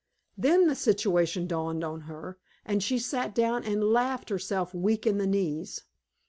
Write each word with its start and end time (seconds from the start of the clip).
Then 0.35 0.65
the 0.65 0.73
situation 0.73 1.45
dawned 1.45 1.83
on 1.83 2.01
her, 2.09 2.39
and 2.65 2.81
she 2.81 2.97
sat 2.97 3.35
down 3.35 3.63
and 3.63 3.83
laughed 3.83 4.29
herself 4.29 4.73
weak 4.73 5.05
in 5.05 5.19
the 5.19 5.27
knees. 5.27 5.83